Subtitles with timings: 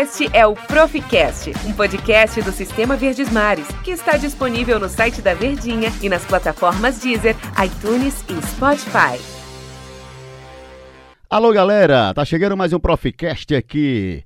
[0.00, 5.20] Este é o Proficast, um podcast do Sistema Verdes Mares, que está disponível no site
[5.20, 9.20] da Verdinha e nas plataformas Deezer, iTunes e Spotify.
[11.28, 12.14] Alô, galera!
[12.14, 14.24] Tá chegando mais um Proficast aqui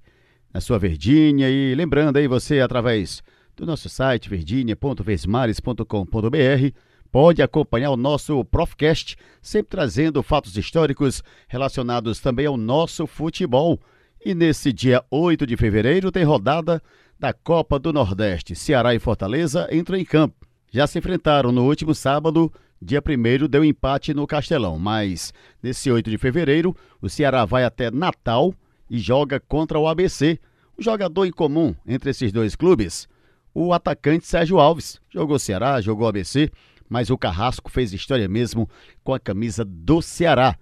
[0.52, 3.20] na sua Verdinha e lembrando aí você através
[3.56, 6.78] do nosso site verdinha.vesmares.com.br
[7.10, 13.80] pode acompanhar o nosso Profcast, sempre trazendo fatos históricos relacionados também ao nosso futebol.
[14.24, 16.82] E nesse dia 8 de fevereiro tem rodada
[17.18, 18.54] da Copa do Nordeste.
[18.54, 20.46] Ceará e Fortaleza entram em campo.
[20.72, 25.32] Já se enfrentaram no último sábado, dia 1 deu empate no Castelão, mas
[25.62, 28.54] nesse 8 de fevereiro o Ceará vai até Natal
[28.88, 30.38] e joga contra o ABC.
[30.76, 33.06] O jogador em comum entre esses dois clubes,
[33.54, 35.00] o atacante Sérgio Alves.
[35.12, 36.50] Jogou Ceará, jogou ABC
[36.88, 38.68] mas o Carrasco fez história mesmo
[39.02, 40.56] com a camisa do Ceará.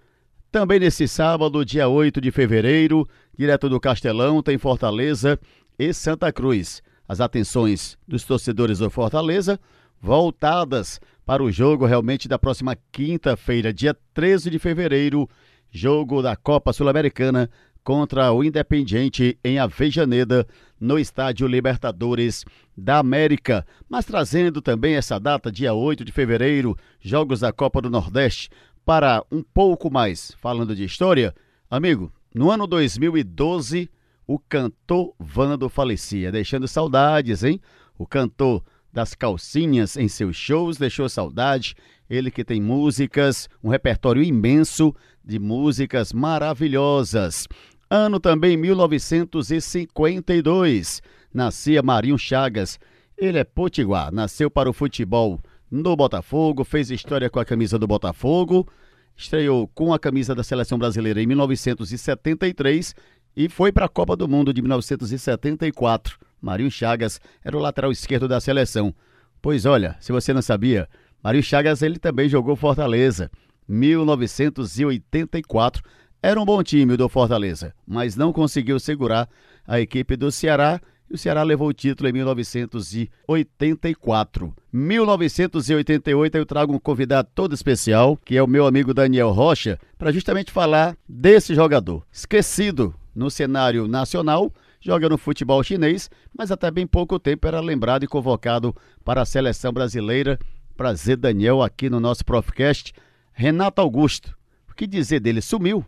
[0.51, 5.39] Também nesse sábado, dia 8 de fevereiro, direto do Castelão, tem Fortaleza
[5.79, 6.83] e Santa Cruz.
[7.09, 9.59] As atenções dos torcedores do Fortaleza
[10.01, 15.29] voltadas para o jogo realmente da próxima quinta-feira, dia 13 de fevereiro,
[15.71, 17.49] jogo da Copa Sul-Americana
[17.85, 20.47] contra o Independiente em Avejaneda,
[20.81, 22.45] no Estádio Libertadores
[22.77, 23.67] da América.
[23.89, 28.51] Mas trazendo também essa data, dia 8 de fevereiro, Jogos da Copa do Nordeste,
[28.85, 31.35] para um pouco mais falando de história.
[31.71, 33.91] Amigo, no ano 2012,
[34.27, 37.61] o cantor Vando falecia, deixando saudades, hein?
[37.99, 41.75] O cantor das calcinhas em seus shows deixou saudade.
[42.09, 44.95] Ele que tem músicas, um repertório imenso
[45.25, 47.49] de músicas maravilhosas.
[47.89, 51.01] Ano também 1952.
[51.33, 52.79] Nascia Marinho Chagas.
[53.17, 57.87] Ele é potiguar, nasceu para o futebol no Botafogo, fez história com a camisa do
[57.87, 58.69] Botafogo,
[59.17, 62.95] estreou com a camisa da seleção brasileira em 1973
[63.37, 66.19] e foi para a Copa do Mundo de 1974.
[66.41, 68.95] Marinho Chagas era o lateral esquerdo da seleção.
[69.41, 70.89] Pois olha, se você não sabia,
[71.23, 73.31] Marinho Chagas ele também jogou Fortaleza.
[73.69, 75.83] 1984
[76.23, 79.29] era um bom time do Fortaleza, mas não conseguiu segurar
[79.67, 80.81] a equipe do Ceará
[81.13, 84.55] e o Ceará levou o título em 1984.
[84.73, 90.11] 1988 eu trago um convidado todo especial, que é o meu amigo Daniel Rocha, para
[90.11, 92.03] justamente falar desse jogador.
[92.11, 94.51] Esquecido no cenário nacional,
[94.81, 98.75] joga no futebol chinês, mas até bem pouco tempo era lembrado e convocado
[99.05, 100.39] para a seleção brasileira.
[100.75, 102.95] Prazer, Daniel, aqui no nosso Profcast.
[103.35, 104.35] Renato Augusto,
[104.71, 105.43] o que dizer dele?
[105.43, 105.85] Sumiu,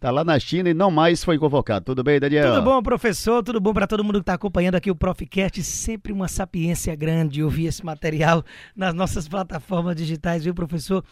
[0.00, 1.86] Tá lá na China e não mais foi convocado.
[1.86, 2.54] Tudo bem, Daniel?
[2.54, 3.42] Tudo bom, professor?
[3.42, 5.60] Tudo bom para todo mundo que está acompanhando aqui o Profcast.
[5.64, 8.44] Sempre uma sapiência grande ouvir esse material
[8.76, 11.04] nas nossas plataformas digitais, viu, professor?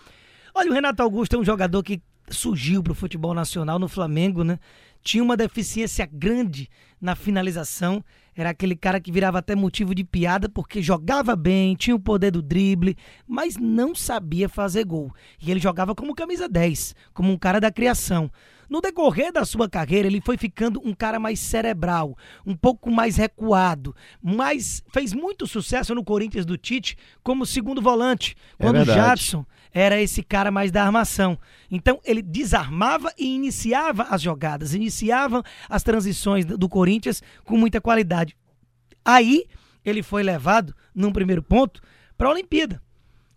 [0.54, 4.44] Olha, o Renato Augusto é um jogador que surgiu para o futebol nacional no Flamengo,
[4.44, 4.58] né?
[5.06, 6.68] Tinha uma deficiência grande
[7.00, 8.04] na finalização.
[8.34, 12.32] Era aquele cara que virava até motivo de piada porque jogava bem, tinha o poder
[12.32, 15.14] do drible, mas não sabia fazer gol.
[15.40, 18.28] E ele jogava como camisa 10, como um cara da criação.
[18.68, 23.16] No decorrer da sua carreira, ele foi ficando um cara mais cerebral, um pouco mais
[23.16, 28.84] recuado, mas fez muito sucesso no Corinthians do Tite como segundo volante, é quando o
[28.84, 31.38] Jadson era esse cara mais da armação.
[31.70, 34.95] Então ele desarmava e iniciava as jogadas, iniciava
[35.68, 38.36] as transições do Corinthians com muita qualidade.
[39.04, 39.44] Aí
[39.84, 41.80] ele foi levado, num primeiro ponto,
[42.16, 42.82] para a Olimpíada.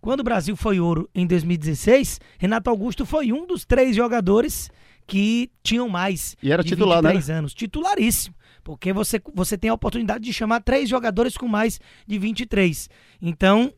[0.02, 4.72] Quando o Brasil foi ouro em 2016, Renato Augusto foi um dos três jogadores
[5.06, 7.36] que tinham mais e era de titular, 23 né?
[7.36, 7.53] anos.
[7.53, 8.36] Titularíssimo.
[8.64, 12.90] Porque você, você tem a oportunidade de chamar três jogadores com mais de 23.
[13.22, 13.74] Então,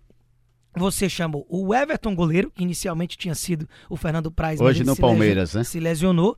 [0.75, 4.59] você chamou o Everton goleiro, que inicialmente tinha sido o Fernando Praz.
[4.59, 5.63] Hoje no Palmeiras, lesionou, né?
[5.63, 6.38] Se lesionou.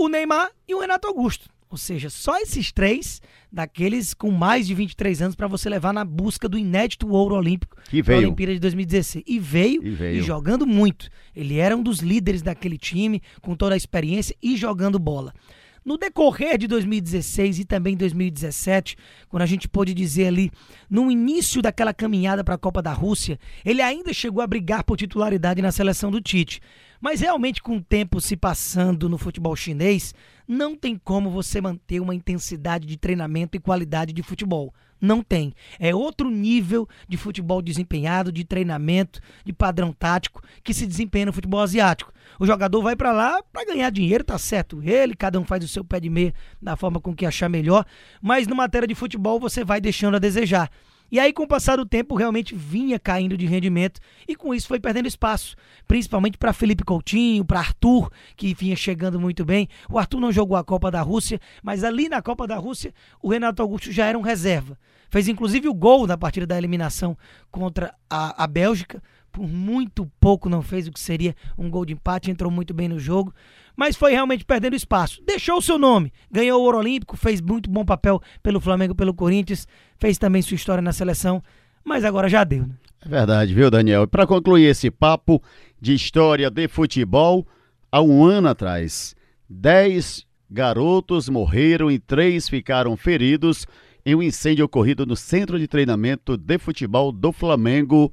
[0.00, 1.46] O Neymar e o Renato Augusto.
[1.68, 3.20] Ou seja, só esses três
[3.52, 7.76] daqueles com mais de 23 anos para você levar na busca do inédito ouro olímpico
[7.84, 8.22] que veio.
[8.22, 9.22] da Olimpíada de 2016.
[9.26, 11.10] E veio, e veio e jogando muito.
[11.36, 15.34] Ele era um dos líderes daquele time, com toda a experiência e jogando bola.
[15.82, 18.96] No decorrer de 2016 e também 2017,
[19.28, 20.50] quando a gente pôde dizer ali,
[20.90, 24.98] no início daquela caminhada para a Copa da Rússia, ele ainda chegou a brigar por
[24.98, 26.60] titularidade na seleção do Tite.
[27.00, 30.14] Mas realmente, com o tempo se passando no futebol chinês,
[30.50, 34.74] não tem como você manter uma intensidade de treinamento e qualidade de futebol.
[35.00, 35.54] Não tem.
[35.78, 41.32] É outro nível de futebol desempenhado, de treinamento, de padrão tático que se desempenha no
[41.32, 42.12] futebol asiático.
[42.36, 44.82] O jogador vai para lá para ganhar dinheiro, tá certo?
[44.82, 47.86] Ele, cada um faz o seu pé de meia da forma com que achar melhor,
[48.20, 50.68] mas no matéria de futebol você vai deixando a desejar.
[51.10, 54.68] E aí, com o passar do tempo, realmente vinha caindo de rendimento e com isso
[54.68, 55.56] foi perdendo espaço,
[55.88, 59.68] principalmente para Felipe Coutinho, para Arthur, que vinha chegando muito bem.
[59.90, 63.28] O Arthur não jogou a Copa da Rússia, mas ali na Copa da Rússia, o
[63.28, 64.78] Renato Augusto já era um reserva.
[65.10, 67.16] Fez inclusive o gol na partida da eliminação
[67.50, 69.02] contra a, a Bélgica.
[69.32, 72.88] Por muito pouco não fez o que seria um gol de empate, entrou muito bem
[72.88, 73.32] no jogo,
[73.76, 75.22] mas foi realmente perdendo espaço.
[75.24, 79.14] Deixou o seu nome, ganhou o Ouro Olímpico, fez muito bom papel pelo Flamengo, pelo
[79.14, 79.68] Corinthians,
[79.98, 81.42] fez também sua história na seleção,
[81.84, 82.66] mas agora já deu.
[82.66, 82.74] Né?
[83.04, 84.02] É verdade, viu, Daniel?
[84.02, 85.42] E para concluir esse papo
[85.80, 87.46] de história de futebol,
[87.90, 89.14] há um ano atrás,
[89.48, 93.66] dez garotos morreram e três ficaram feridos
[94.10, 98.12] em um incêndio ocorrido no centro de treinamento de futebol do Flamengo,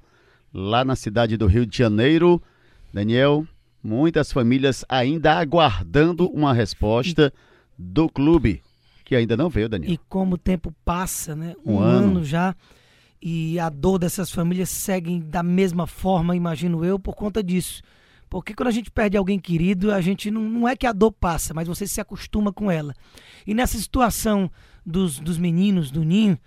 [0.53, 2.41] lá na cidade do Rio de Janeiro.
[2.94, 3.45] Daniel,
[3.83, 7.33] muitas famílias ainda aguardando uma resposta
[7.75, 8.61] do clube,
[9.03, 9.91] que ainda não veio, Daniel.
[9.91, 11.55] E como o tempo passa, né?
[11.65, 12.07] Um, um ano.
[12.09, 12.55] ano já.
[13.19, 17.81] E a dor dessas famílias segue da mesma forma, imagino eu, por conta disso.
[18.29, 21.11] Porque quando a gente perde alguém querido, a gente não, não é que a dor
[21.11, 22.94] passa, mas você se acostuma com ela.
[23.47, 24.51] E nessa situação
[24.88, 26.39] dos, dos meninos do ninho,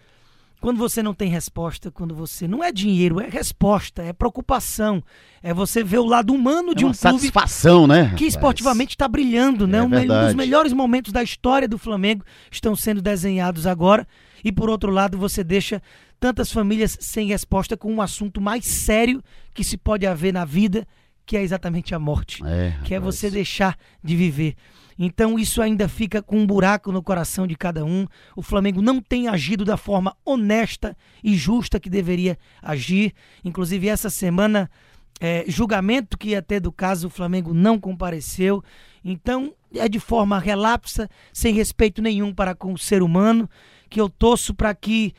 [0.61, 5.03] quando você não tem resposta, quando você não é dinheiro, é resposta, é preocupação,
[5.43, 8.15] é você ver o lado humano é de um clube satisfação, né?
[8.17, 9.79] Que esportivamente está brilhando, né?
[9.79, 14.07] É um dos melhores momentos da história do Flamengo estão sendo desenhados agora.
[14.45, 15.83] E por outro lado, você deixa
[16.19, 19.23] tantas famílias sem resposta com um assunto mais sério
[19.55, 20.87] que se pode haver na vida,
[21.25, 24.57] que é exatamente a morte, é, que é você deixar de viver.
[25.03, 28.07] Então isso ainda fica com um buraco no coração de cada um.
[28.37, 30.95] O Flamengo não tem agido da forma honesta
[31.25, 33.15] e justa que deveria agir.
[33.43, 34.71] Inclusive essa semana,
[35.19, 38.63] é, julgamento que ia ter do caso, o Flamengo não compareceu.
[39.03, 43.49] Então é de forma relapsa, sem respeito nenhum para com o ser humano,
[43.89, 45.15] que eu torço para que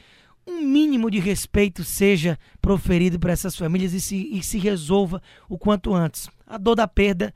[0.45, 5.57] um mínimo de respeito seja proferido para essas famílias e se, e se resolva o
[5.57, 6.29] quanto antes.
[6.45, 7.33] A dor da perda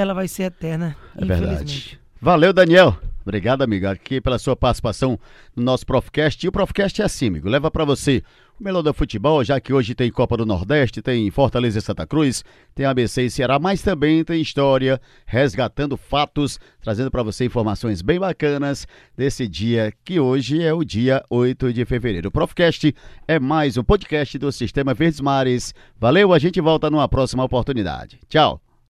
[0.00, 1.98] ela vai ser eterna, é Verdade.
[2.20, 2.96] Valeu, Daniel.
[3.22, 5.18] Obrigado, amigo, aqui pela sua participação
[5.54, 6.44] no nosso Profcast.
[6.44, 7.48] E o Profcast é assim, amigo.
[7.48, 8.22] Leva para você
[8.58, 12.06] o melhor do futebol, já que hoje tem Copa do Nordeste, tem Fortaleza e Santa
[12.06, 12.42] Cruz,
[12.74, 18.18] tem ABC e Ceará, mas também tem história, resgatando fatos, trazendo para você informações bem
[18.18, 18.86] bacanas
[19.16, 22.28] desse dia que hoje é o dia 8 de fevereiro.
[22.28, 22.94] O Profcast
[23.28, 25.74] é mais um podcast do Sistema Verdes Mares.
[26.00, 28.18] Valeu, a gente volta numa próxima oportunidade.
[28.28, 28.67] Tchau.